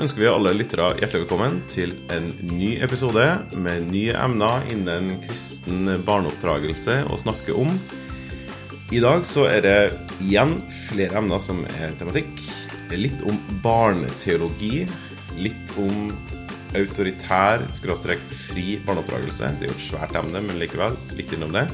[0.00, 5.90] ønsker vi alle lyttere hjertelig velkommen til en ny episode med nye emner innen kristen
[6.06, 7.74] barneoppdragelse å snakke om.
[8.96, 9.74] I dag så er det
[10.24, 12.32] igjen flere emner som er tematikk.
[12.96, 14.86] Litt om barneteologi.
[15.36, 16.08] Litt om
[16.80, 19.52] autoritær, skråstrek fri barneoppdragelse.
[19.60, 21.68] Det er jo et svært emne, men likevel litt innom det.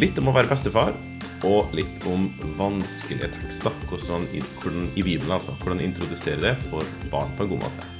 [0.00, 0.96] Litt om å være bestefar
[1.46, 2.28] og litt om
[2.58, 3.74] vanskelige tekster.
[3.90, 4.26] Hvordan,
[4.62, 5.54] hvordan, I Bibelen, altså.
[5.62, 7.90] Hvordan introdusere det for barn på en god måte.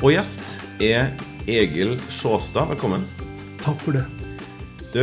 [0.00, 1.10] Og gjest er
[1.48, 2.68] Egil Sjåstad.
[2.74, 3.04] Velkommen.
[3.60, 4.06] Takk for det.
[4.92, 5.02] Du,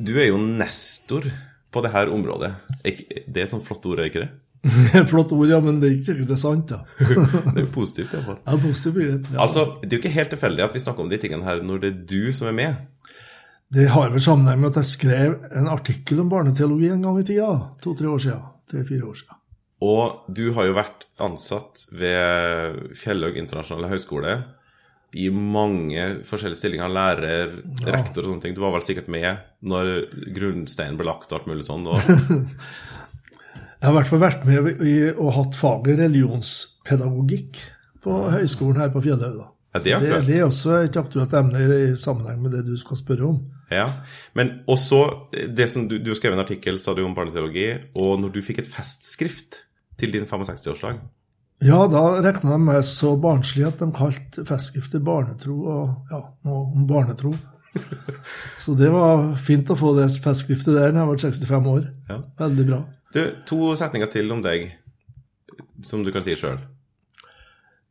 [0.00, 1.28] du er jo nestor
[1.72, 2.52] på det her området.
[2.82, 4.34] Det er sånn flott ord, er ikke det?
[5.10, 6.80] Flott ord, ja, men det er ikke sikkert det er sant, da.
[7.52, 8.38] det er jo positivt, iallfall.
[8.42, 9.28] Ja, positivt.
[9.30, 9.42] Ja.
[9.44, 11.84] Altså, det er jo ikke helt tilfeldig at vi snakker om de tingene her når
[11.84, 12.97] det er du som er med.
[13.68, 17.26] Det har vel sammenheng med at jeg skrev en artikkel om barneteologi en gang i
[17.28, 17.50] tida.
[17.84, 18.46] To-tre år siden.
[18.68, 19.40] Tre-fire år siden.
[19.84, 24.38] Og du har jo vært ansatt ved Fjellhaug internasjonale høgskole
[25.16, 26.92] i mange forskjellige stillinger.
[26.92, 27.52] Lærer,
[27.84, 27.92] ja.
[27.92, 28.56] rektor og sånne ting.
[28.56, 29.92] Du var vel sikkert med når
[30.36, 31.86] grunnsteinen ble lagt og alt mulig sånn?
[33.78, 37.60] Jeg har i hvert fall vært med i, og hatt faget religionspedagogikk
[38.02, 39.44] på høyskolen her på Fjellhaug.
[39.74, 42.72] Ja, det, er det, det, er også et aktuelt emne i sammenheng med det du
[42.80, 43.38] skal spørre om.
[43.68, 43.84] Ja,
[44.32, 47.68] Men også det som du, du skrev en artikkel sa du om barneteologi,
[48.00, 49.62] og når du fikk et festskrift
[50.00, 51.02] til din 65-årslag
[51.66, 56.64] Ja, da regna de meg så barnslig at de kalte festskriftet barnetro og ja, noe
[56.72, 57.34] om barnetro.
[58.62, 61.88] så det var fint å få det festskriftet der når jeg var 65 år.
[62.08, 62.20] Ja.
[62.40, 62.82] Veldig bra.
[63.12, 64.70] Du, To setninger til om deg
[65.84, 66.60] som du kan si sjøl.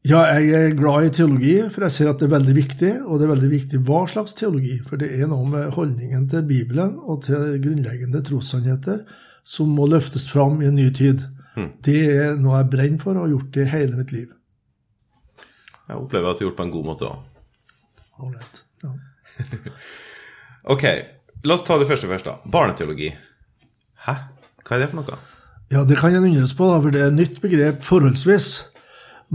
[0.07, 2.91] Ja, jeg er glad i teologi, for jeg ser at det er veldig viktig.
[3.03, 6.45] Og det er veldig viktig hva slags teologi, for det er noe med holdningen til
[6.47, 9.01] Bibelen og til grunnleggende trossannheter
[9.47, 11.25] som må løftes fram i en ny tid.
[11.57, 11.69] Mm.
[11.83, 14.29] Det er noe jeg brenner for og har gjort det hele mitt liv.
[15.87, 17.27] Jeg opplever at du har gjort det på en god måte òg.
[18.27, 18.63] Ålreit.
[18.85, 18.93] Ja.
[20.73, 20.87] ok,
[21.47, 22.37] la oss ta det første først, da.
[22.53, 23.11] Barneteologi.
[24.07, 24.17] Hæ?
[24.63, 25.19] Hva er det for noe?
[25.71, 28.76] Ja, Det kan en undres på, da, for det er et nytt begrep forholdsvis.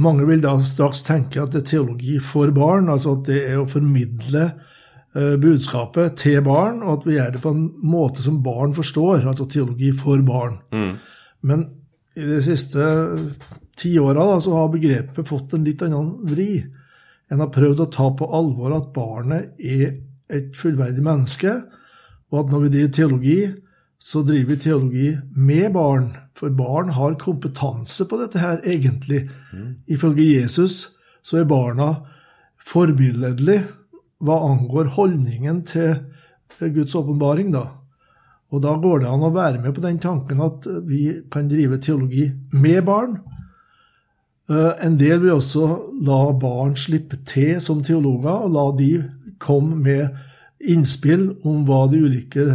[0.01, 3.59] Mange vil da straks tenke at det er teologi for barn, altså at det er
[3.61, 8.41] å formidle uh, budskapet til barn, og at vi gjør det på en måte som
[8.45, 10.57] barn forstår, altså teologi for barn.
[10.73, 10.95] Mm.
[11.49, 11.67] Men
[12.17, 12.87] i de siste
[13.77, 16.63] tiåra så har begrepet fått en litt annen vri.
[17.33, 19.99] En har prøvd å ta på alvor at barnet er
[20.33, 21.55] et fullverdig menneske,
[22.33, 23.39] og at når vi driver teologi,
[24.03, 29.29] så driver vi teologi med barn, for barn har kompetanse på dette her, egentlig.
[29.53, 29.69] Mm.
[29.87, 31.93] Ifølge Jesus så er barna
[32.67, 33.63] forbilledlige
[34.23, 35.95] hva angår holdningen til
[36.75, 37.69] Guds åpenbaring, da.
[38.53, 41.79] Og da går det an å være med på den tanken at vi kan drive
[41.83, 43.17] teologi med barn.
[44.51, 45.71] Eh, en del vil også
[46.05, 48.93] la barn slippe til som teologer, og la de
[49.43, 50.23] komme med
[50.63, 52.47] innspill om hva de ulike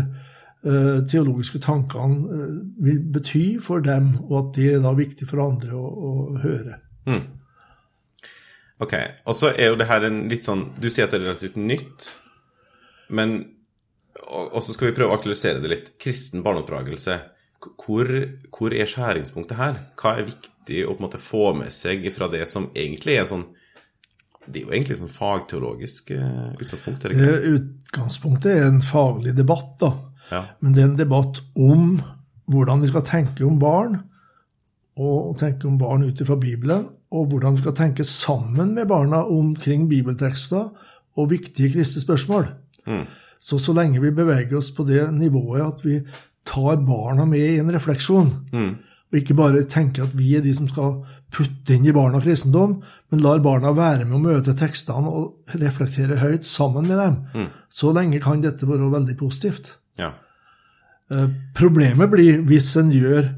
[1.09, 5.75] teologiske tankene eh, vil bety for dem, og at det er da viktig for andre
[5.77, 6.13] å, å
[6.43, 6.79] høre.
[7.07, 7.23] Mm.
[8.83, 8.95] Ok.
[9.25, 11.55] Og så er jo det her en litt sånn Du sier at det er relativt
[11.57, 12.11] nytt,
[13.09, 13.39] men
[14.27, 15.91] Og så skal vi prøve å aktualisere det litt.
[16.01, 17.15] Kristen barneoppdragelse.
[17.57, 18.09] Hvor,
[18.53, 19.79] hvor, er skjæringspunktet her?
[19.97, 23.23] Hva er viktig å på en måte få med seg fra det som egentlig er
[23.23, 23.47] en sånn
[24.47, 27.03] det er jo egentlig sånn fagteologisk uh, utgangspunkt?
[27.03, 27.55] Er det ikke?
[27.57, 29.89] Utgangspunktet er en faglig debatt, da.
[30.31, 30.43] Ja.
[30.61, 31.97] Men det er en debatt om
[32.47, 33.99] hvordan vi skal tenke om barn,
[34.97, 39.23] og tenke om barn ut ifra Bibelen, og hvordan vi skal tenke sammen med barna
[39.31, 40.71] omkring bibeltekster
[41.17, 42.47] og viktige kristne spørsmål.
[42.87, 43.05] Mm.
[43.39, 45.99] Så så lenge vi beveger oss på det nivået at vi
[46.45, 48.73] tar barna med i en refleksjon, mm.
[49.11, 51.01] og ikke bare tenker at vi er de som skal
[51.31, 52.79] putte inn i barna kristendom,
[53.11, 57.49] men lar barna være med å møte tekstene og reflektere høyt sammen med dem, mm.
[57.69, 59.75] så lenge kan dette være veldig positivt.
[59.99, 60.13] Ja.
[61.13, 63.31] Eh, problemet blir hvis en gjør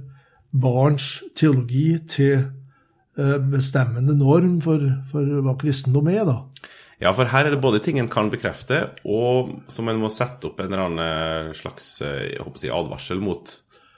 [0.49, 6.39] barns teologi til eh, bestemmende norm for, for hva kristendom er, da.
[6.99, 10.49] Ja, for her er det både ting en kan bekrefte, og som en må sette
[10.49, 13.53] opp en eller annen slags eh, å si, advarsel mot.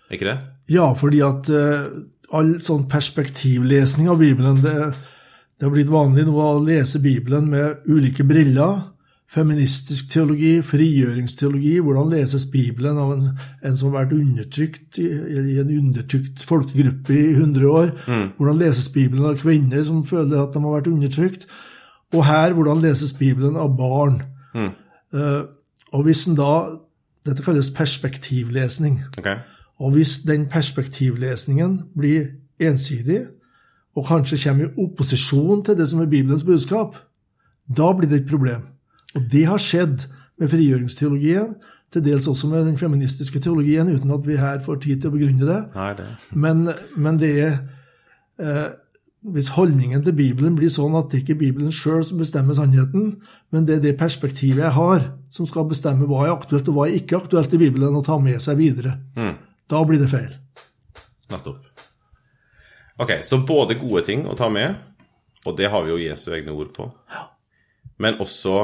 [0.10, 0.38] Er ikke det?
[0.76, 1.88] Ja, fordi at uh,
[2.36, 4.76] all sånn perspektivlesning av Bibelen det,
[5.58, 8.92] det har blitt vanlig nå å lese Bibelen med ulike briller
[9.32, 13.30] feministisk teologi, frigjøringsteologi, hvordan leses Bibelen av en,
[13.64, 17.94] en som har vært undertrykt i, i, en undertrykt folkegruppe i 100 år?
[18.08, 18.26] Mm.
[18.38, 21.48] Hvordan leses Bibelen av kvinner som føler at de har vært undertrykt?
[22.12, 24.20] Og her, hvordan leses Bibelen av barn?
[24.52, 24.74] Mm.
[25.16, 25.44] Uh,
[25.96, 26.54] og hvis en da
[27.22, 28.96] Dette kalles perspektivlesning.
[29.20, 29.36] Okay.
[29.78, 33.20] Og hvis den perspektivlesningen blir ensidig,
[33.94, 36.98] og kanskje kommer i opposisjon til det som er Bibelens budskap,
[37.78, 38.64] da blir det et problem.
[39.16, 40.06] Og det har skjedd
[40.40, 41.56] med frigjøringsteologien,
[41.92, 45.16] til dels også med den feministiske teologien, uten at vi her får tid til å
[45.18, 45.58] begrunne det.
[45.76, 46.06] Nei, det.
[46.40, 46.62] Men,
[46.96, 47.58] men det er
[48.40, 48.70] eh,
[49.22, 53.20] Hvis holdningen til Bibelen blir sånn at det ikke er Bibelen sjøl som bestemmer sannheten,
[53.54, 56.88] men det er det perspektivet jeg har, som skal bestemme hva er aktuelt og hva
[56.88, 59.36] er ikke aktuelt i Bibelen å ta med seg videre, Mm.
[59.70, 60.32] da blir det feil.
[61.30, 61.60] Nettopp.
[62.98, 64.76] Ok, så både gode ting å ta med,
[65.46, 66.90] og det har vi jo Jesu egne ord på,
[68.00, 68.56] men også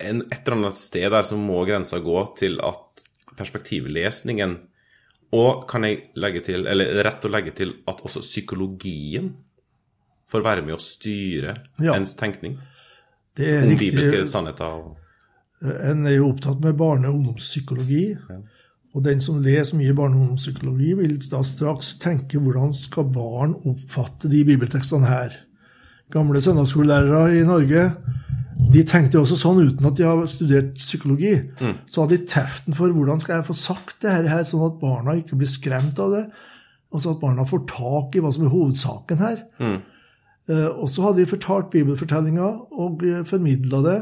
[0.00, 3.06] en, et eller annet sted der så må grensa gå til at
[3.36, 4.56] perspektivlesningen
[5.32, 9.32] Og kan jeg legge til, eller er rett å legge til at også psykologien
[10.30, 11.94] får være med å styre Ja.
[11.96, 12.58] ens tenkning
[13.36, 13.90] Det er om riktig.
[13.92, 14.64] bibelske sannheter?
[14.66, 14.96] og-
[15.62, 18.16] En er jo opptatt med barne- og ungdomspsykologi.
[18.94, 23.54] Og den som leser mye barne- og ungdomspsykologi, vil da straks tenke hvordan skal barn
[23.66, 25.30] oppfatte de bibeltekstene her.
[26.10, 27.96] Gamle søndagsskolelærere i Norge
[28.72, 31.34] de tenkte også sånn uten at de har studert psykologi.
[31.86, 35.14] Så hadde de teften for hvordan skal jeg få sagt det her, sånn at barna
[35.20, 36.24] ikke blir skremt av det.
[36.92, 39.44] Og så at barna får tak i hva som er hovedsaken her.
[40.48, 42.46] Eh, Og så hadde de fortalt bibelfortellinga
[42.78, 43.98] og formidla det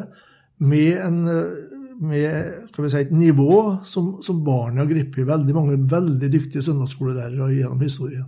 [0.60, 5.26] med, en, eh, med skal vi si, et nivå som, som barna har grepet.
[5.26, 8.26] Veldig mange veldig dyktige søndagsskolelærere gjennom historien.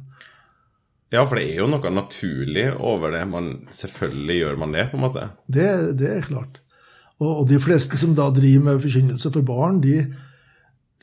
[1.14, 3.22] Ja, for det er jo noe naturlig over det.
[3.30, 5.26] Man, selvfølgelig gjør man det, på en måte.
[5.46, 5.68] Det,
[6.00, 6.60] det er klart.
[7.20, 10.00] Og, og de fleste som da driver med forkynnelse for barn, de,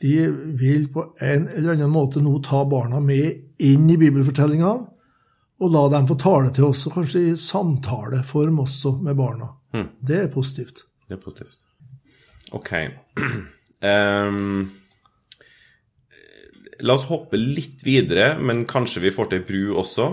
[0.02, 0.14] de
[0.60, 4.90] vil på en eller annen måte nå ta barna med inn i bibelfortellingene,
[5.64, 9.54] og la dem få tale til oss, og kanskje i samtaleform også med barna.
[10.04, 10.84] Det er positivt.
[11.08, 11.60] Det er positivt.
[12.52, 12.72] Ok.
[13.84, 14.70] Ehm,
[16.82, 20.08] la oss hoppe litt videre, men kanskje vi får til bru også.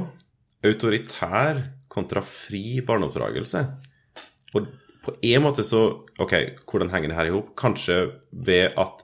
[0.67, 1.61] Autoritær
[1.91, 3.63] kontra fri barneoppdragelse.
[4.55, 4.67] Og
[5.01, 5.81] på en måte så
[6.21, 6.33] Ok,
[6.69, 7.55] hvordan henger det her i hop?
[7.57, 7.95] Kanskje
[8.31, 9.01] ved at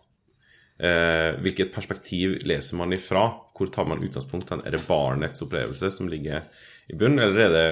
[0.77, 3.25] eh, Hvilket perspektiv leser man ifra?
[3.57, 4.51] Hvor tar man utgangspunkt?
[4.51, 6.45] Er det barnets opplevelse som ligger
[6.87, 7.67] i bunnen, eller er det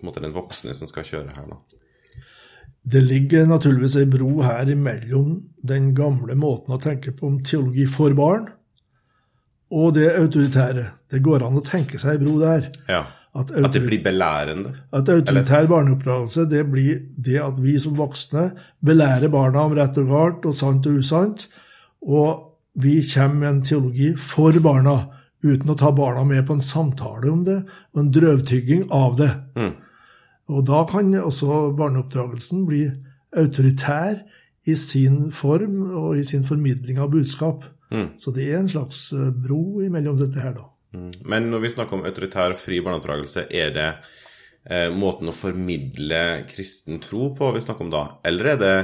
[0.00, 1.60] på en måte den voksne som skal kjøre her nå?
[2.80, 5.34] Det ligger naturligvis ei bro her imellom
[5.68, 8.48] den gamle måten å tenke på om teologi for barn,
[9.70, 10.84] og det autoritære.
[11.10, 12.70] Det går an å tenke seg bro der.
[12.90, 13.04] Ja.
[13.30, 14.72] At, At det blir belærende.
[14.92, 18.48] at autoritær barneoppdragelse det blir det at vi som voksne
[18.82, 21.46] belærer barna om rett og galt og sant og usant,
[22.02, 24.96] og vi kommer med en teologi for barna
[25.44, 27.60] uten å ta barna med på en samtale om det
[27.94, 29.30] og en drøvtygging av det.
[29.54, 29.72] Mm.
[30.50, 32.88] Og da kan også barneoppdragelsen bli
[33.38, 34.24] autoritær
[34.66, 37.64] i sin form og i sin formidling av budskap.
[37.90, 38.08] Mm.
[38.18, 40.68] Så det er en slags eh, bro imellom dette her, da.
[40.94, 41.10] Mm.
[41.30, 46.46] Men når vi snakker om autoritær og fri barneoppdragelse, er det eh, måten å formidle
[46.50, 48.06] kristen tro på vi snakker om da?
[48.26, 48.74] Eller er det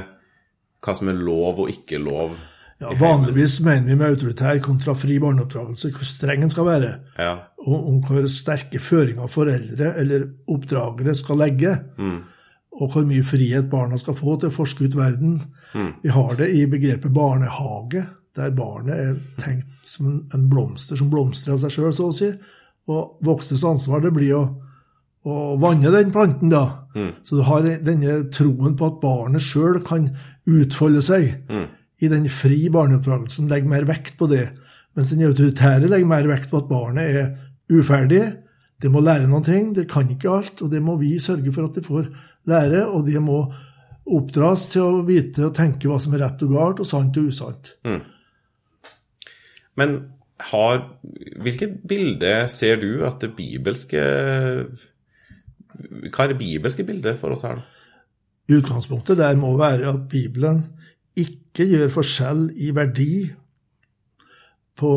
[0.83, 2.37] hva som er lov og ikke lov?
[2.77, 6.91] Ja, vanligvis mener vi med autoritær kontra fri barneoppdragelse hvor streng en skal være.
[7.17, 7.31] Ja.
[7.65, 11.73] og om hvor sterke føringer foreldre eller oppdragere skal legge,
[12.77, 15.39] og hvor mye frihet barna skal få til å forske ut verden.
[16.03, 18.05] Vi har det i begrepet barnehage,
[18.37, 22.15] der barnet er tenkt som en, en blomster som blomstrer av seg sjøl, så å
[22.15, 22.31] si.
[22.87, 24.43] Og voksnes ansvar det blir å,
[25.27, 26.85] å vanne den planten, da.
[27.27, 30.07] Så du har denne troen på at barnet sjøl kan
[30.47, 31.33] utfolde seg.
[31.97, 34.45] I den fri barneoppdragelsen legger mer vekt på det.
[34.97, 37.31] Mens den autoritære legger mer vekt på at barnet er
[37.73, 38.23] uferdig.
[38.81, 41.65] Det må lære noen ting, det kan ikke alt, og det må vi sørge for
[41.65, 42.11] at de får
[42.49, 42.85] lære.
[42.87, 43.41] Og de må
[44.07, 47.33] oppdras til å vite og tenke hva som er rett og galt, og sant og
[47.33, 47.73] usant.
[49.77, 49.97] Men
[50.51, 50.83] har,
[51.41, 54.01] hvilket bilde ser du at det bibelske
[56.07, 57.65] Hva er det bibelske bildet for oss her, da?
[58.57, 60.61] Utgangspunktet der må være at Bibelen
[61.17, 63.25] ikke gjør forskjell i verdi
[64.77, 64.91] på,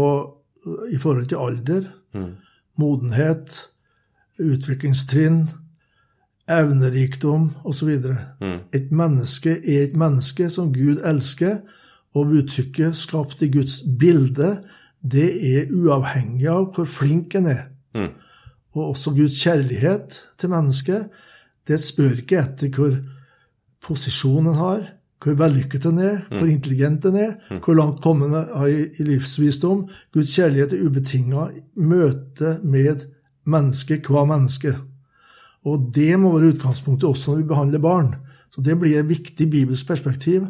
[0.92, 1.88] i forhold til alder,
[2.78, 3.56] modenhet,
[4.38, 5.48] utviklingstrinn,
[6.50, 7.90] evnerikdom osv.
[8.76, 11.58] Et menneske er et menneske som Gud elsker,
[12.14, 14.58] og uttrykket 'skapt i Guds bilde'
[15.02, 17.62] det er uavhengig av hvor flink en er.
[18.74, 21.08] Og også Guds kjærlighet til mennesket,
[21.68, 22.98] det spør ikke etter hvor
[23.80, 24.82] posisjon en har,
[25.20, 27.32] hvor vellykket en er, hvor intelligent en er,
[27.64, 29.88] hvor langt kommet en er i i livsvisdom.
[30.12, 33.06] Guds kjærlighet er ubetinga møte med
[33.46, 34.76] mennesket hva menneske.
[35.64, 38.14] Og det må være utgangspunktet også når vi behandler barn.
[38.50, 40.46] Så det blir et viktig bibelsk perspektiv.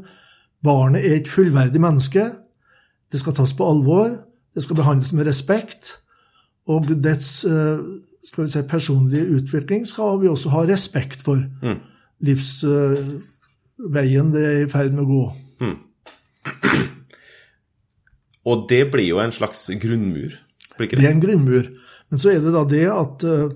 [0.64, 2.24] Barnet er et fullverdig menneske.
[3.12, 4.10] Det skal tas på alvor.
[4.54, 5.96] Det skal behandles med respekt.
[6.68, 7.78] Og dets eh,
[8.28, 11.36] skal vi si, personlige utvikling skal vi også ha respekt for.
[11.64, 11.78] Mm.
[12.28, 15.24] Livsveien det er i ferd med å gå.
[18.50, 20.30] Og det blir jo en slags grunnmur,
[20.78, 21.04] blir Det det?
[21.06, 21.62] er en grunnmur.
[22.10, 23.48] Men så er det da det at eh,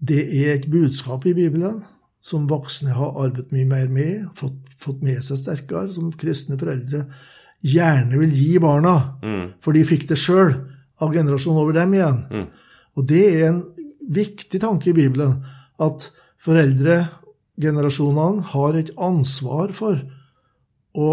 [0.00, 1.82] det er et budskap i Bibelen
[2.20, 7.04] som voksne har arvet mye mer med, fått, fått med seg sterkere, som kristne foreldre
[7.64, 8.96] gjerne vil gi barna,
[9.62, 10.52] for de fikk det sjøl
[11.02, 12.48] av generasjonen over dem igjen.
[12.98, 13.62] Og det er en
[14.08, 15.44] viktig tanke i Bibelen,
[15.78, 16.10] at
[16.42, 19.94] foreldregenerasjonene har et ansvar for
[20.98, 21.10] å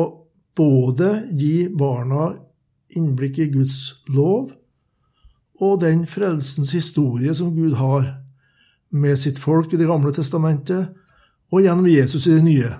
[0.58, 2.34] både gi barna
[2.96, 4.52] innblikk i Guds lov
[5.62, 8.08] og den frelsens historie som Gud har
[8.96, 10.94] med sitt folk i Det gamle testamentet,
[11.52, 12.72] og gjennom Jesus i det nye.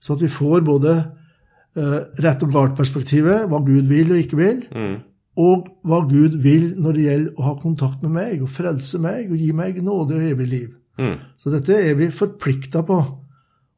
[0.00, 0.92] Så at vi får både
[1.76, 4.62] uh, rett og galt-perspektivet, hva Gud vil og ikke vil,
[5.40, 9.30] og hva Gud vil når det gjelder å ha kontakt med meg og frelse meg
[9.30, 10.70] og gi meg nåde og evig liv.
[11.40, 12.98] Så dette er vi forplikta på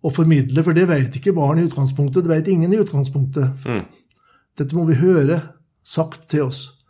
[0.05, 2.25] å formidle, for det vet ikke barn i utgangspunktet.
[2.25, 3.65] Det vet ingen i utgangspunktet.
[4.59, 5.41] Dette må vi høre
[5.87, 6.84] sagt til oss.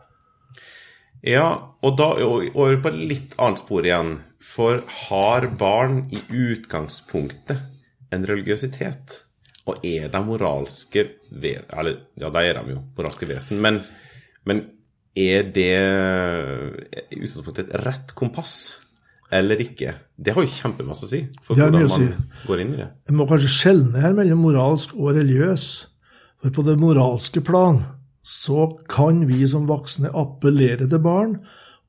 [1.24, 1.46] Ja,
[1.80, 4.18] og da over på et litt annet spor igjen.
[4.44, 7.62] For har barn i utgangspunktet
[8.12, 9.20] en religiøsitet?
[9.64, 13.80] Og er de moralske Eller, ja, da er de jo moralske vesen, men,
[14.44, 14.66] men
[15.16, 15.70] er det
[17.08, 18.56] i utgangspunktet et rett kompass?
[19.34, 19.94] Eller ikke?
[20.14, 22.10] Det har jo kjempemasse å si for hvordan man si.
[22.44, 22.90] går inn i det.
[23.08, 25.66] Jeg må kanskje skjelne her mellom moralsk og religiøs.
[26.44, 27.80] For på det moralske plan
[28.24, 31.36] så kan vi som voksne appellere til barn,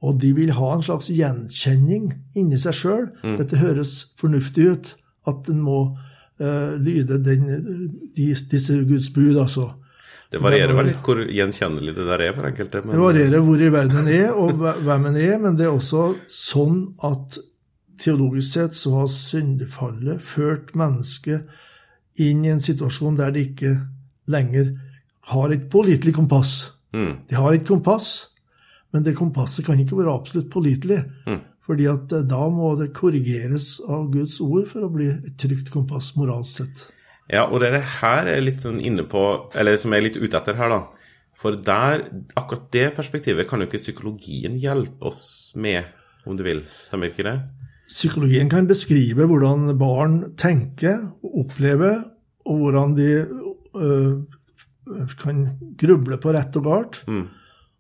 [0.04, 3.08] og de vil ha en slags gjenkjenning inni seg sjøl.
[3.40, 4.92] Dette høres fornuftig ut,
[5.32, 7.48] at en må uh, lyde den,
[8.18, 9.72] de, disse Guds bud, altså.
[10.32, 12.82] Det varierer vel litt hvor gjenkjennelig det der er for enkelte.
[12.84, 15.76] Men, Det varierer hvor i verden en er, og hvem en er, men det er
[15.76, 17.38] også sånn at
[18.02, 21.48] teologisk sett så har syndefallet ført mennesket
[22.20, 23.78] inn i en situasjon der det ikke
[24.32, 24.74] lenger
[25.32, 26.54] har et pålitelig kompass.
[26.96, 27.14] Mm.
[27.30, 28.30] De har et kompass,
[28.94, 31.02] men det kompasset kan ikke være absolutt pålitelig.
[31.66, 35.72] Fordi at eh, da må det korrigeres av Guds ord for å bli et trygt
[35.74, 36.86] kompass moralsk sett.
[37.32, 39.24] Ja, og det er her er litt sånn inne på,
[39.58, 41.06] eller som jeg er litt ute etter her, da.
[41.36, 42.06] For der,
[42.38, 45.90] akkurat det perspektivet kan jo ikke psykologien hjelpe oss med,
[46.30, 46.62] om du vil.
[46.86, 47.36] Stemmer ikke det?
[47.90, 52.06] Psykologien kan beskrive hvordan barn tenker og opplever,
[52.46, 54.22] og hvordan de øh,
[55.20, 55.46] kan
[55.78, 57.02] gruble på rett og galt.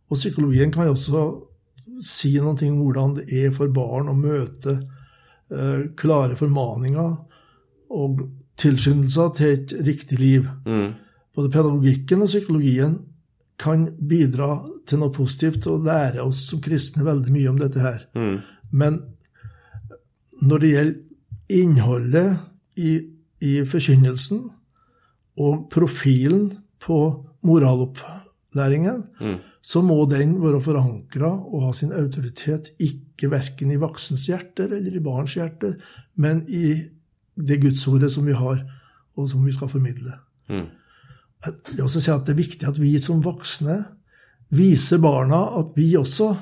[0.10, 1.26] Og psykologien kan også
[2.04, 7.14] si noe om hvordan det er for barn å møte eh, klare formaninger
[7.96, 8.24] og
[8.60, 10.48] tilskyndelser til et riktig liv.
[11.36, 12.98] Både pedagogikken og psykologien
[13.60, 18.06] kan bidra til noe positivt og lære oss som kristne veldig mye om dette her.
[18.72, 19.00] Men
[20.42, 21.02] når det gjelder
[21.56, 22.38] innholdet
[22.76, 22.92] i,
[23.40, 24.42] i forkynnelsen
[25.40, 26.50] og profilen
[26.82, 26.98] på
[27.46, 29.04] moralopplæringen,
[29.66, 34.96] så må den være forankra og ha sin autoritet ikke verken i voksens hjerter eller
[34.96, 35.76] i barns hjerter,
[36.16, 36.76] men i
[37.36, 38.62] det gudsordet som vi har,
[39.18, 40.14] og som vi skal formidle.
[40.50, 43.84] Jeg vil også si at Det er viktig at vi som voksne
[44.50, 46.36] viser barna at vi også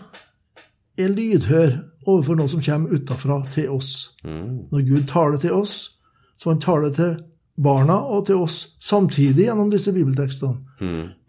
[0.97, 4.15] er lydhør overfor noe som kommer utafra til oss.
[4.23, 5.99] Når Gud taler til oss,
[6.37, 7.15] så han taler til
[7.55, 10.57] barna og til oss samtidig gjennom disse bibeltekstene.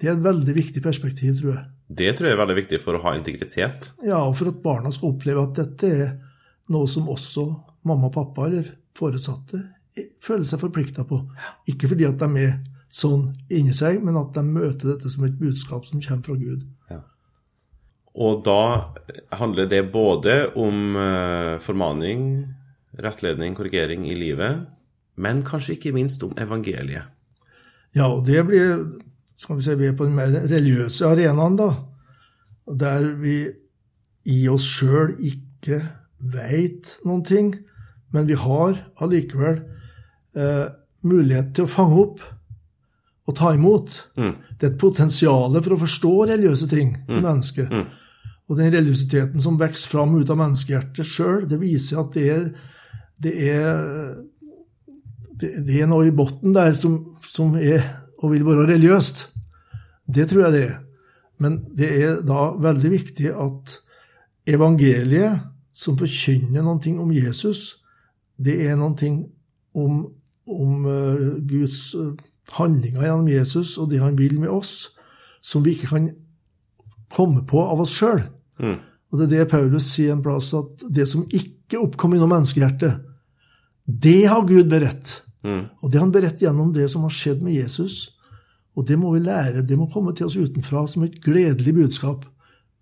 [0.00, 1.64] Det er et veldig viktig perspektiv, tror jeg.
[1.94, 3.90] Det tror jeg er veldig viktig for å ha integritet.
[4.02, 6.14] Ja, og for at barna skal oppleve at dette er
[6.72, 7.44] noe som også
[7.84, 9.60] mamma og pappa eller foresatte
[10.22, 11.20] føler seg forplikta på.
[11.70, 12.54] Ikke fordi at de er
[12.94, 16.64] sånn inni seg, men at de møter dette som et budskap som kommer fra Gud.
[18.14, 18.94] Og da
[19.40, 22.44] handler det både om eh, formaning,
[23.02, 24.68] rettledning, korrigering i livet,
[25.16, 27.10] men kanskje ikke minst om evangeliet.
[27.94, 28.78] Ja, og det blir
[29.38, 31.70] skal vi si, vi er på den mer religiøse arenaen, da.
[32.70, 33.38] Der vi
[34.30, 35.80] i oss sjøl ikke
[36.32, 37.50] veit noen ting,
[38.14, 39.58] men vi har allikevel
[40.38, 40.68] eh,
[41.04, 42.22] mulighet til å fange opp
[43.24, 43.96] og ta imot.
[44.16, 47.72] Det er et potensial for å forstå religiøse ting i mennesket.
[48.48, 52.48] Og den religiøsiteten som vokser fram ut av menneskehjertet sjøl, det viser at det er,
[53.24, 53.68] det er
[55.40, 57.82] det, det er noe i bunnen der som, som er
[58.22, 59.28] og vil være religiøst.
[60.14, 60.76] Det tror jeg det er.
[61.42, 63.78] Men det er da veldig viktig at
[64.46, 65.42] evangeliet,
[65.74, 67.82] som forkynner noe om Jesus,
[68.38, 69.10] det er noe
[69.74, 70.04] om,
[70.46, 72.14] om uh, Guds uh,
[72.54, 74.92] handlinger gjennom Jesus og det han vil med oss,
[75.42, 76.10] som vi ikke kan
[77.10, 78.22] komme på av oss sjøl.
[79.10, 82.94] Og det er det Paulus sier en plass, at det som ikke oppkom i menneskehjertet,
[82.94, 83.14] menneskehjerte,
[83.84, 85.23] det har Gud beredt.
[85.44, 85.64] Mm.
[85.82, 88.14] Og det han beretter gjennom det som har skjedd med Jesus.
[88.74, 89.62] Og det må vi lære.
[89.62, 92.24] Det må komme til oss utenfra som et gledelig budskap.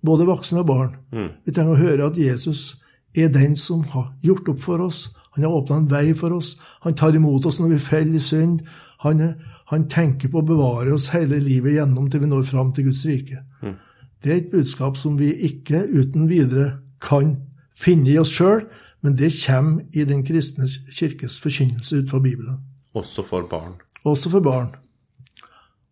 [0.02, 0.95] Både voksne og barn.
[1.12, 1.28] Mm.
[1.45, 2.78] Vi trenger å høre at Jesus
[3.14, 5.11] er den som har gjort opp for oss.
[5.35, 6.57] Han har åpna en vei for oss.
[6.83, 8.62] Han tar imot oss når vi faller i synd.
[9.04, 9.23] Han,
[9.71, 13.04] han, tenker på å bevare oss hele livet gjennom til vi når fram til Guds
[13.09, 13.42] rike.
[13.62, 13.76] Mm.
[14.23, 17.37] Det er et budskap som vi ikke uten videre kan
[17.75, 18.66] finne i oss sjøl,
[19.03, 22.61] men det kommer i Den kristne kirkes forkynnelse ut fra Bibelen.
[22.95, 23.75] Også for barn.
[24.05, 24.75] Også for barn.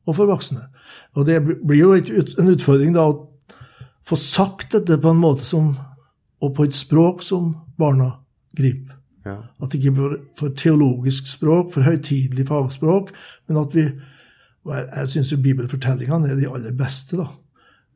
[0.06, 0.60] Og for voksne.
[1.14, 3.18] Og det blir jo en utfordring da å
[4.06, 5.76] få sagt dette på en måte som
[6.40, 8.14] Og på et språk som barna
[8.56, 8.94] griper.
[9.26, 9.34] Ja.
[9.60, 13.10] At det ikke blir for teologisk språk, for høytidelig fagspråk,
[13.48, 13.84] men at vi
[14.64, 17.26] og Jeg, syns bibelfortellingene er de aller beste, da.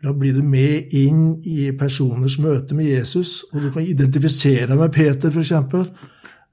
[0.05, 4.77] Da blir du med inn i personers møte med Jesus, og du kan identifisere deg
[4.79, 5.53] med Peter, f.eks.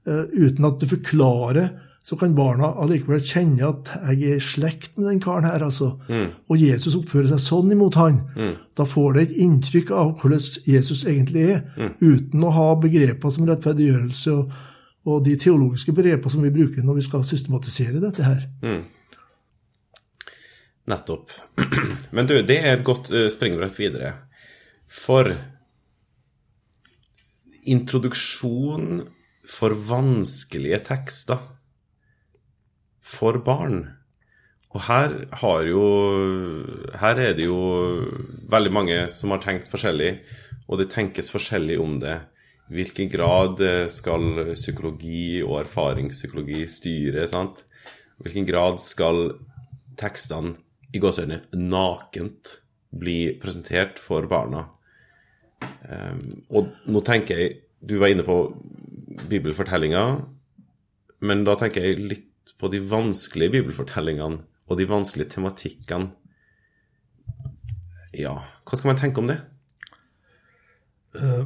[0.08, 1.68] Uh, uten at du forklarer,
[2.02, 5.62] så kan barna allikevel kjenne at jeg er i slekt med den karen her.
[5.62, 5.92] altså.
[6.08, 6.32] Mm.
[6.50, 8.16] Og Jesus oppfører seg sånn imot han.
[8.34, 8.56] Mm.
[8.74, 11.92] Da får du et inntrykk av hvordan Jesus egentlig er, Mm.
[12.00, 14.50] uten å ha begreper som rettferdiggjørelse og,
[15.06, 18.48] og de teologiske begreper som vi bruker når vi skal systematisere dette her.
[20.90, 21.30] Nettopp.
[22.16, 24.14] Men du, det er et godt uh, springbrett videre.
[24.90, 25.30] For
[27.62, 29.04] introduksjon
[29.46, 31.40] for vanskelige tekster
[33.02, 33.84] for barn.
[34.72, 35.84] Og her har jo
[36.96, 37.58] Her er det jo
[38.50, 40.16] veldig mange som har tenkt forskjellig,
[40.68, 42.18] og det tenkes forskjellig om det.
[42.72, 47.26] Hvilken grad eh, skal psykologi og erfaringspsykologi styre?
[47.28, 47.64] sant?
[48.22, 49.34] Hvilken grad skal
[49.98, 50.56] tekstene
[50.92, 52.56] i gåseøyne nakent
[52.92, 54.66] bli presentert for barna?
[55.86, 56.20] Um,
[56.50, 58.36] og nå tenker jeg Du var inne på
[59.30, 60.02] bibelfortellinga,
[61.26, 64.38] men da tenker jeg litt på de vanskelige bibelfortellingene
[64.70, 66.12] og de vanskelige tematikkene.
[68.14, 69.40] Ja, hva skal man tenke om det?
[71.18, 71.44] Eh,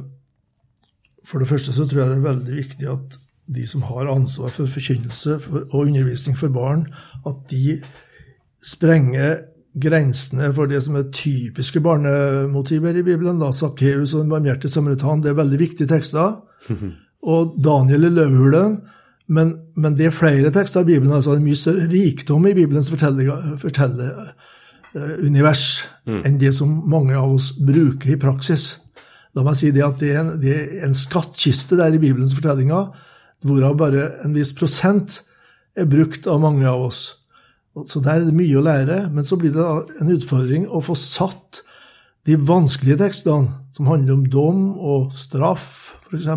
[1.25, 3.17] For det første så tror jeg det er veldig viktig at
[3.55, 6.85] de som har ansvar for forkynnelse og undervisning for barn,
[7.25, 7.81] at de
[8.67, 9.37] sprenger
[9.77, 13.39] grensene for det som er typiske barnemotiver i Bibelen.
[13.39, 16.35] da Sakkeus og den barmhjertige samaritan, det er veldig viktige tekster.
[17.27, 18.77] Og Daniel i løvehulen.
[19.27, 21.13] Men, men det er flere tekster i Bibelen.
[21.13, 26.21] altså er mye større rikdom i Bibelens fortellerunivers Mm.
[26.23, 28.77] enn det som mange av oss bruker i praksis.
[29.35, 32.33] La meg si det at det er en, det er en skattkiste der i Bibelens
[32.37, 32.87] fortellinger,
[33.43, 35.21] hvorav bare en viss prosent
[35.77, 37.26] er brukt av mange av oss.
[37.85, 39.65] Så der er det mye å lære, men så blir det
[40.01, 41.61] en utfordring å få satt
[42.27, 45.67] de vanskelige tekstene, som handler om dom og straff,
[46.07, 46.27] f.eks.,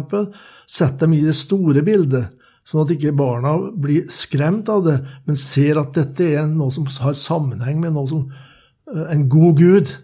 [0.70, 2.37] sett dem i det store bildet,
[2.68, 6.87] sånn at ikke barna blir skremt av det, men ser at dette er noe som
[7.03, 9.94] har sammenheng med noe som eh, en god Gud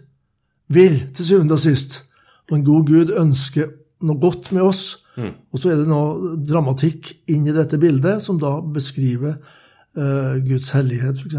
[0.73, 2.01] vil, til syvende og sist.
[2.49, 3.69] Og en god Gud ønsker
[4.07, 4.83] noe godt med oss.
[5.15, 5.31] Mm.
[5.53, 9.39] Og så er det noe dramatikk inn i dette bildet, som da beskriver
[9.97, 11.35] uh, Guds hellighet, f.eks.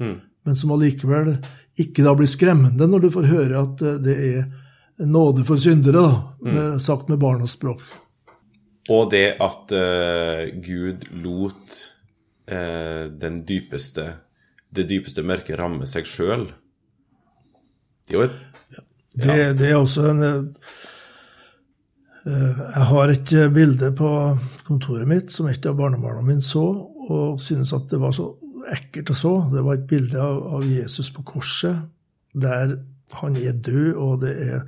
[0.00, 0.18] Mm.
[0.48, 1.34] Men som allikevel
[1.78, 6.00] ikke da blir skremmende når du får høre at eh, det er nåde for syndere,
[6.02, 7.82] da, med, sagt med barnas språk.
[8.90, 11.76] Og det at uh, Gud lot
[12.50, 14.08] uh, den dypeste,
[14.74, 16.48] det dypeste mørket ramme seg sjøl.
[18.08, 18.32] Jo, et
[19.18, 20.44] Det, det er også en eh,
[22.28, 24.10] Jeg har et bilde på
[24.64, 28.30] kontoret mitt som et av barnebarna mine så, og syntes at det var så
[28.68, 29.34] ekkelt å så.
[29.52, 31.86] Det var et bilde av, av Jesus på korset,
[32.34, 32.76] der
[33.18, 34.66] han er død, og det er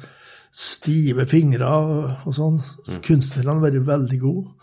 [0.51, 2.59] stive fingre og sånn.
[3.05, 4.55] Kunstnerne har vært veldig gode.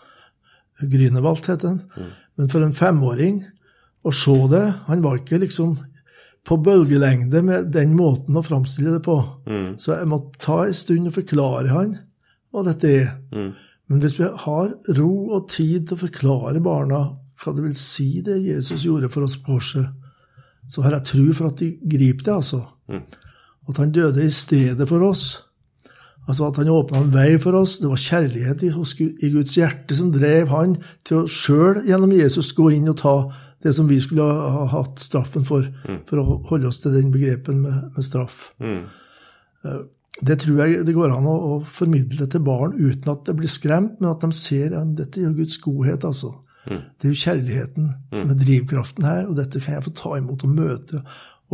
[0.78, 2.10] Grünewald heter han.
[2.38, 3.40] Men for en femåring
[4.06, 5.72] å se det Han var ikke liksom
[6.46, 9.16] på bølgelengde med den måten å framstille det på.
[9.50, 9.72] Mm.
[9.80, 11.96] Så jeg måtte ta en stund og forklare han
[12.54, 13.10] hva dette er.
[13.34, 13.50] Mm.
[13.88, 17.02] Men hvis vi har ro og tid til å forklare barna
[17.38, 19.88] hva det vil si det Jesus gjorde for oss på korset,
[20.68, 22.62] så har jeg tro for at de griper det, altså.
[22.90, 23.04] Mm.
[23.68, 25.26] At han døde i stedet for oss.
[26.28, 27.78] Altså at han åpna en vei for oss.
[27.80, 28.70] Det var kjærlighet i,
[29.24, 30.76] i Guds hjerte som drev han
[31.08, 33.14] til å sjøl gjennom Jesus gå inn og ta
[33.64, 35.66] det som vi skulle ha, ha hatt straffen for,
[36.06, 38.50] for å holde oss til den begrepen med, med straff.
[38.60, 38.84] Mm.
[40.18, 43.50] Det tror jeg det går an å, å formidle til barn uten at det blir
[43.50, 46.34] skremt, men at de ser at dette er Guds godhet, altså.
[46.68, 50.44] Det er jo kjærligheten som er drivkraften her, og dette kan jeg få ta imot
[50.44, 51.02] og møte.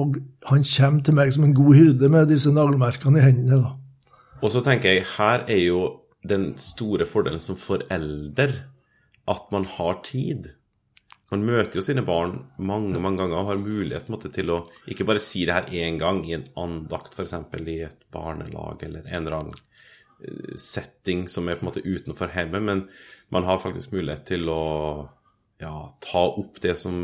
[0.01, 0.19] Og
[0.51, 3.61] han kommer til meg som en god hyrde med disse naglemerkene i hendene.
[3.63, 3.75] da.
[4.43, 5.85] Og så tenker jeg, her er jo
[6.29, 8.53] den store fordelen som forelder
[9.31, 10.51] at man har tid.
[11.33, 14.59] Man møter jo sine barn mange mange ganger og har mulighet måtte, til å
[14.91, 17.33] ikke bare si det her én gang i en andakt, f.eks.
[17.65, 19.63] i et barnelag eller en eller annen
[20.61, 22.87] setting som er på en måte utenfor hjemmet, men
[23.35, 24.63] man har faktisk mulighet til å
[25.63, 26.95] ja, ta opp det som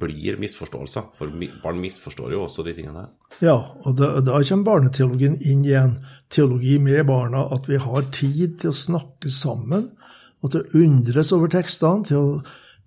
[0.00, 1.08] blir misforståelser.
[1.18, 3.14] For barn misforstår jo også de tingene her.
[3.44, 5.96] Ja, og da, da kommer barneteologien inn i en
[6.32, 9.90] teologi med barna, at vi har tid til å snakke sammen,
[10.44, 12.38] og til å undres over tekstene, til å,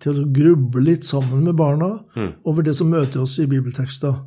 [0.03, 1.95] til å gruble litt sammen med barna
[2.45, 4.19] over det som møter oss i bibeltekster.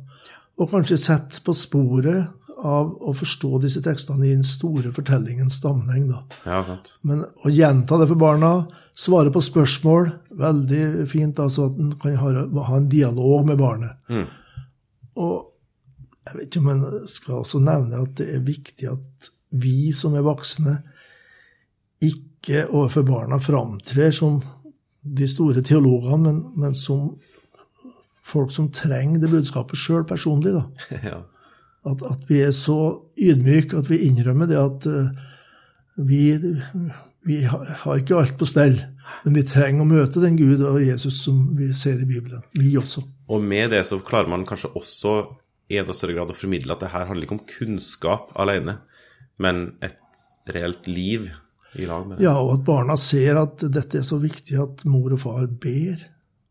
[0.59, 2.27] Og kanskje sette på sporet
[2.61, 6.07] av å forstå disse tekstene i den store fortellingens sammenheng.
[6.11, 6.21] da.
[6.45, 6.93] Ja, sant.
[7.01, 8.51] Men å gjenta det for barna,
[8.93, 11.39] svare på spørsmål, veldig fint.
[11.39, 12.33] altså At en kan ha,
[12.67, 13.97] ha en dialog med barnet.
[14.09, 14.27] Mm.
[15.21, 15.37] Og
[16.27, 20.15] jeg vet ikke om jeg skal også nevne at det er viktig at vi som
[20.15, 20.77] er voksne,
[22.01, 24.39] ikke overfor barna framtrer som
[25.01, 27.11] de store teologene, men, men som
[28.21, 30.53] folk som trenger det budskapet sjøl personlig.
[30.55, 30.63] da.
[31.09, 31.19] ja.
[31.87, 32.77] At, at vi er så
[33.17, 35.07] ydmyke at vi innrømmer det at eh,
[36.05, 36.37] vi,
[37.25, 38.77] vi har har ikke alt på stell,
[39.25, 42.43] men vi trenger å møte den Gud og Jesus som vi ser i Bibelen.
[42.57, 43.03] Vi også.
[43.31, 45.15] Og med det så klarer man kanskje også
[45.71, 48.77] i enda større grad å formidle at det her handler ikke om kunnskap alene,
[49.41, 50.01] men et
[50.51, 51.29] reelt liv
[51.79, 52.25] i lag med det.
[52.25, 56.01] Ja, og at barna ser at dette er så viktig at mor og far ber.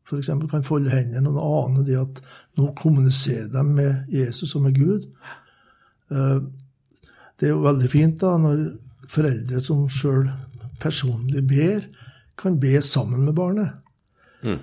[0.09, 0.31] F.eks.
[0.51, 2.23] kan folde hendene og ane det at
[2.61, 5.09] nå kommuniserer de med Jesus og med Gud.
[6.12, 6.40] Eh,
[7.40, 8.59] Det er jo veldig fint da, når
[9.09, 10.27] foreldre som sjøl
[10.81, 11.87] personlig ber,
[12.37, 13.70] kan be sammen med barnet.
[14.44, 14.59] Mm.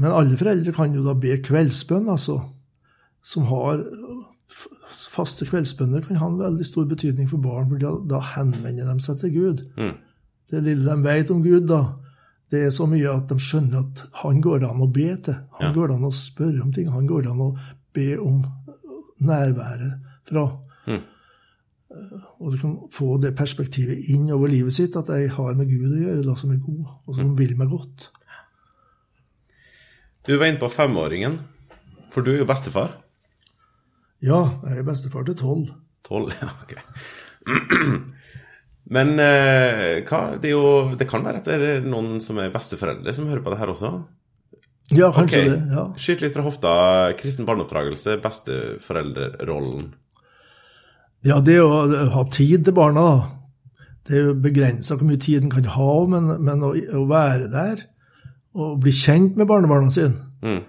[0.00, 2.38] Men alle foreldre kan jo da be kveldsbønn, altså.
[3.24, 3.84] Som har
[4.94, 9.02] Faste kveldsbønner kan ha en veldig stor betydning for barn, for da, da henvender de
[9.02, 9.62] seg til Gud.
[9.76, 9.96] Mm.
[10.50, 11.80] Det lille de vet om Gud, da,
[12.54, 15.34] det er så mye at de skjønner at han går det an å be til.
[15.58, 15.72] Han Ja.
[15.76, 16.88] går det an å spørre om ting.
[16.94, 17.58] Han går det an å
[17.94, 18.44] be om
[19.24, 20.46] nærværet fra.
[20.86, 21.02] Mm.
[22.40, 25.92] Og du kan få det perspektivet inn over livet sitt, at jeg har med Gud
[25.92, 28.08] å gjøre, da som er god, og som vil meg godt.
[30.26, 31.38] Du var inne på femåringen,
[32.10, 32.96] for du er jo bestefar.
[34.24, 35.70] Ja, jeg er bestefar til tolv.
[36.08, 36.74] Tolv, ja, ok.
[38.92, 40.64] Men eh, hva, det, jo,
[40.98, 43.72] det kan være at det er noen som er besteforeldre som hører på det her
[43.72, 43.94] også.
[44.92, 45.48] Ja, kanskje okay.
[45.48, 45.60] det.
[45.72, 45.84] ja.
[45.96, 46.74] Skyt litt fra hofta.
[47.16, 49.88] Kristen barneoppdragelse, besteforeldrerollen.
[51.24, 53.06] Ja, det å ha tid til barna.
[54.04, 57.48] Det er jo begrensa hvor mye tid en kan ha, men, men å, å være
[57.52, 57.86] der
[58.54, 60.28] og bli kjent med barnebarna sine.
[60.44, 60.60] Mm.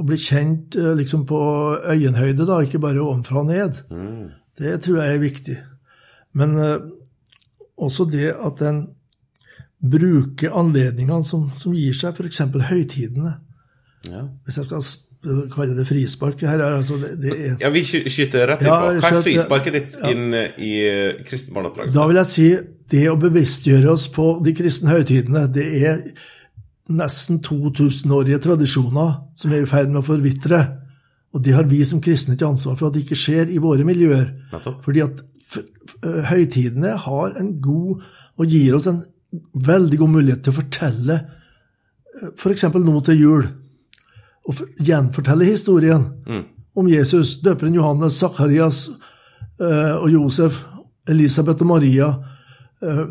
[0.00, 1.38] Og bli kjent eh, liksom på
[1.78, 3.78] øyenhøyde, da, ikke bare ovenfra og ned.
[3.92, 4.32] Mm.
[4.58, 5.56] Det tror jeg er viktig.
[6.36, 6.74] Men eh,
[7.82, 8.82] også det at en
[9.82, 12.44] bruker anledningene som, som gir seg, f.eks.
[12.68, 13.32] høytidene.
[14.10, 14.26] Ja.
[14.46, 14.84] Hvis jeg skal
[15.54, 18.76] kalle det frisparket her, er altså det, det er ja, vi sky- skyter rett Ja,
[18.90, 19.02] innpå.
[19.04, 20.10] Hva er frisparket ditt ja.
[20.10, 21.94] inn i eh, kristen barneoppdragelse?
[21.94, 22.46] Da vil jeg si
[22.94, 26.00] det å bevisstgjøre oss på de kristne høytidene, det er
[26.92, 30.62] nesten 2000-årige tradisjoner som er i ferd med å forvitre.
[31.32, 33.86] Og det har vi som kristne ikke ansvar for at det ikke skjer i våre
[33.88, 34.26] miljøer.
[34.52, 34.82] Nettopp.
[34.84, 35.22] Fordi at
[36.30, 38.02] høytidene har en god
[38.38, 39.02] og gir oss en
[39.54, 41.18] veldig god mulighet til å fortelle
[42.36, 42.64] f.eks.
[42.74, 43.46] nå til jul.
[44.48, 46.44] Og gjenfortelle historien Mm.
[46.76, 48.88] om Jesus, døperen Johannes, Sakarias
[49.60, 50.62] eh, og Josef,
[51.08, 52.08] Elisabeth og Maria.
[52.82, 53.06] Eh,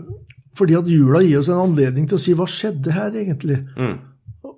[0.55, 3.61] fordi at jula gir oss en anledning til å si hva skjedde her egentlig?
[3.77, 3.97] Mm.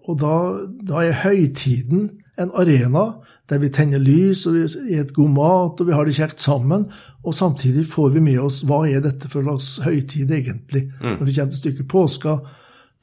[0.07, 0.35] Og da,
[0.83, 3.05] da er høytiden en arena
[3.51, 6.87] der vi tenner lys og vi spiser god mat og vi har det kjekt sammen.
[7.23, 11.35] Og samtidig får vi med oss hva er dette for slags høytid egentlig, når det
[11.37, 12.37] kommer til stykket påska,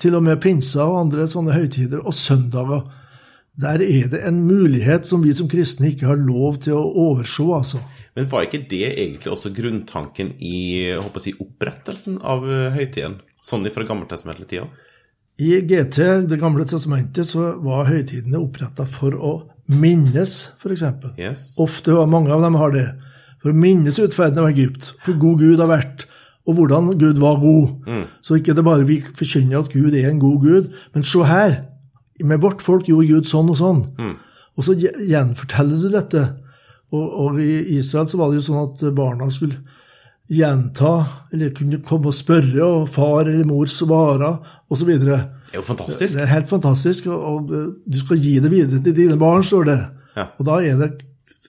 [0.00, 2.86] til og med pinsa og andre sånne høytider, og søndager.
[3.60, 7.44] Der er det en mulighet som vi som kristne ikke har lov til å overse,
[7.44, 7.80] altså.
[8.16, 10.54] Men var ikke det egentlig også grunntanken i
[10.86, 13.18] jeg håper å si, opprettelsen av eh, høytiden?
[13.44, 14.68] Sånn fra gammeltestamentlig tida?
[15.40, 19.32] I GT, Det gamle testamentet, så var høytidene oppretta for å
[19.70, 20.82] minnes, f.eks.
[21.16, 21.54] Yes.
[21.62, 22.86] Ofte, og mange av dem har det.
[23.40, 26.04] For å minnes utferden av Egypt, hvor god Gud har vært,
[26.48, 27.72] og hvordan Gud var god.
[28.24, 31.62] Så ikke det bare vi forkynner at Gud er en god Gud, men se her,
[32.20, 33.84] med vårt folk gjorde Gud sånn og sånn.
[34.58, 36.24] Og så gjenforteller du dette.
[36.90, 39.62] Og, og i Israel så var det jo sånn at barna skulle
[40.30, 40.92] gjenta,
[41.32, 44.36] eller kunne komme og spørre, og far eller mor svare,
[44.70, 44.92] osv.
[45.02, 46.14] Det er jo fantastisk.
[46.14, 49.78] Det er helt fantastisk, og, du skal gi det videre til dine barn, står det.
[50.16, 50.26] Ja.
[50.38, 50.92] Og da er det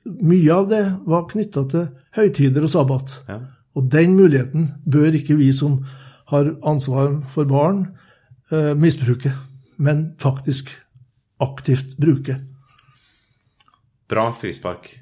[0.01, 1.83] Mye av det var knytta til
[2.17, 3.11] høytider og sabbat.
[3.27, 3.35] Ja.
[3.77, 5.83] Og den muligheten bør ikke vi som
[6.31, 7.83] har ansvar for barn,
[8.49, 9.29] eh, misbruke,
[9.77, 10.71] men faktisk
[11.39, 12.39] aktivt bruke.
[14.09, 15.00] Bra frispark.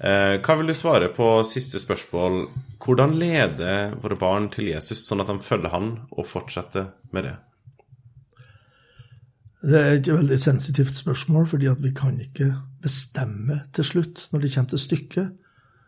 [0.00, 2.46] Eh, hva vil du svare på siste spørsmål?
[2.82, 7.34] Hvordan lede våre barn til Jesus, sånn at de følger han og fortsetter med det?
[9.62, 12.48] Det er et veldig sensitivt spørsmål, fordi at vi kan ikke
[12.82, 14.26] bestemme til slutt.
[14.32, 15.28] Når det kommer til stykket,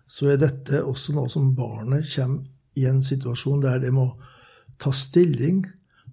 [0.06, 2.44] så er dette også noe som barnet kommer
[2.78, 4.08] i en situasjon der det må
[4.82, 5.64] ta stilling,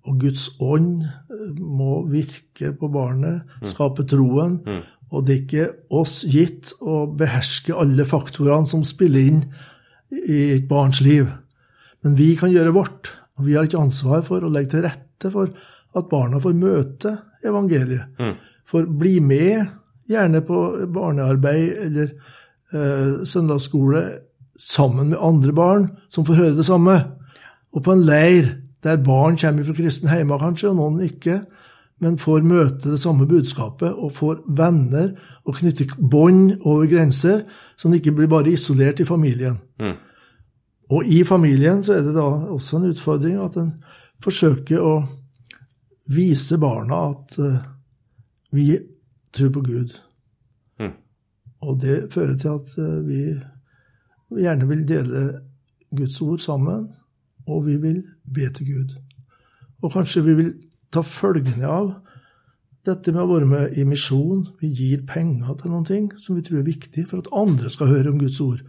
[0.10, 4.58] og Guds ånd eh, må virke på barnet, skape troen.
[5.12, 5.68] Og det er ikke
[6.02, 9.42] oss gitt å beherske alle faktorene som spiller inn
[10.12, 11.28] i et barns liv.
[12.02, 15.32] Men vi kan gjøre vårt, og vi har ikke ansvar for å legge til rette
[15.34, 15.52] for
[15.98, 17.16] at barna får møte
[17.48, 18.16] evangeliet.
[18.68, 19.68] For bli med,
[20.12, 20.60] gjerne på
[20.94, 22.12] barnearbeid eller
[22.74, 24.04] eh, søndagsskole,
[24.62, 26.94] sammen med andre barn som får høre det samme.
[27.74, 28.52] Og på en leir
[28.86, 31.42] der barn kommer fra kristne hjemme, kanskje, og noen ikke,
[32.02, 35.12] men får møte det samme budskapet og får venner
[35.46, 37.44] og knytter bånd over grenser,
[37.78, 39.60] så en ikke blir bare isolert i familien.
[40.92, 43.76] Og i familien så er det da også en utfordring at en
[44.22, 44.96] forsøker å
[46.12, 47.62] vise barna at uh,
[48.52, 48.74] vi
[49.32, 49.94] tror på Gud.
[51.62, 55.24] Og det fører til at uh, vi gjerne vil dele
[55.96, 56.90] Guds ord sammen,
[57.48, 58.98] og vi vil be til Gud.
[59.82, 60.52] Og kanskje vi vil
[60.92, 61.92] ta følgene av
[62.88, 64.46] dette med å være med i misjon.
[64.62, 67.92] Vi gir penger til noen ting som vi tror er viktig for at andre skal
[67.92, 68.64] høre om Guds ord.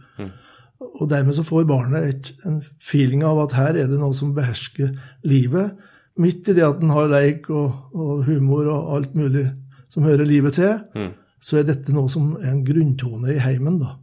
[0.83, 4.35] Og dermed så får barnet et, en feeling av at her er det noe som
[4.35, 4.93] behersker
[5.25, 5.73] livet.
[6.21, 9.47] Midt i det at en har leik og, og humor og alt mulig
[9.89, 11.09] som hører livet til,
[11.43, 13.79] så er dette noe som er en grunntone i heimen.
[13.81, 13.97] da.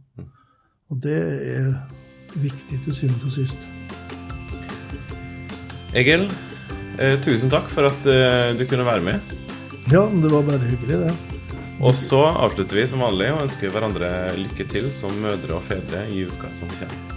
[0.91, 1.19] Og det
[1.55, 1.71] er
[2.35, 3.67] viktig til syvende og sist.
[5.95, 6.27] Egil,
[7.01, 9.35] eh, tusen takk for at eh, du kunne være med.
[9.91, 11.13] Ja, det var bare hyggelig, det.
[11.81, 16.05] Og så avslutter vi som vanlig og ønsker hverandre lykke til som mødre og fedre
[16.13, 17.10] i uka som kommer.